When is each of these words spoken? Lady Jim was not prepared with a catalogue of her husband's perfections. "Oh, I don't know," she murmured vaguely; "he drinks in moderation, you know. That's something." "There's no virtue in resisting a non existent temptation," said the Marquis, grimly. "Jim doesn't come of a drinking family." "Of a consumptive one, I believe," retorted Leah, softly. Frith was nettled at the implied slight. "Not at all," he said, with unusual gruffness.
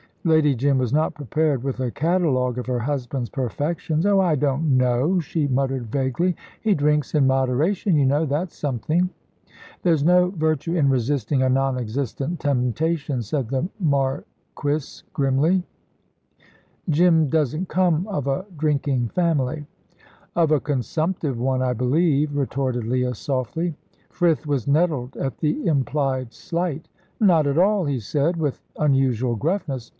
Lady 0.23 0.53
Jim 0.53 0.77
was 0.77 0.93
not 0.93 1.15
prepared 1.15 1.63
with 1.63 1.79
a 1.79 1.89
catalogue 1.89 2.59
of 2.59 2.67
her 2.67 2.77
husband's 2.79 3.29
perfections. 3.29 4.05
"Oh, 4.05 4.19
I 4.19 4.35
don't 4.35 4.77
know," 4.77 5.19
she 5.19 5.47
murmured 5.47 5.87
vaguely; 5.87 6.35
"he 6.61 6.75
drinks 6.75 7.15
in 7.15 7.25
moderation, 7.25 7.95
you 7.95 8.05
know. 8.05 8.25
That's 8.25 8.55
something." 8.55 9.09
"There's 9.81 10.03
no 10.03 10.29
virtue 10.29 10.75
in 10.75 10.89
resisting 10.89 11.41
a 11.41 11.49
non 11.49 11.77
existent 11.77 12.39
temptation," 12.39 13.23
said 13.23 13.49
the 13.49 13.67
Marquis, 13.79 15.03
grimly. 15.13 15.63
"Jim 16.89 17.27
doesn't 17.27 17.67
come 17.69 18.07
of 18.07 18.27
a 18.27 18.45
drinking 18.57 19.09
family." 19.09 19.65
"Of 20.35 20.51
a 20.51 20.59
consumptive 20.59 21.39
one, 21.39 21.63
I 21.63 21.73
believe," 21.73 22.35
retorted 22.35 22.85
Leah, 22.85 23.15
softly. 23.15 23.75
Frith 24.11 24.45
was 24.45 24.67
nettled 24.67 25.17
at 25.17 25.39
the 25.39 25.65
implied 25.65 26.31
slight. 26.31 26.87
"Not 27.19 27.47
at 27.47 27.57
all," 27.57 27.85
he 27.85 27.99
said, 27.99 28.37
with 28.37 28.61
unusual 28.79 29.35
gruffness. 29.35 29.89